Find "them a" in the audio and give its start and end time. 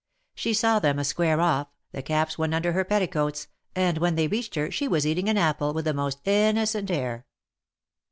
0.79-1.03